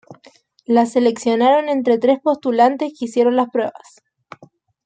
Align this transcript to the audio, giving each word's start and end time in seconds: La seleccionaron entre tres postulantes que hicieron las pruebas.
La 0.65 0.87
seleccionaron 0.87 1.69
entre 1.69 1.99
tres 1.99 2.17
postulantes 2.23 2.91
que 2.97 3.05
hicieron 3.05 3.35
las 3.35 3.49
pruebas. 3.51 4.01